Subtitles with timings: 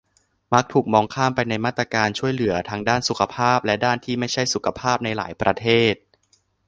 [0.53, 5.95] มักถูกมองข้ามไปในมาตรการช่วยเหลือ ทั้งด้านสุขภาพ และด้านที่ไม่ใช่สุขภาพ ในหลายประเทศ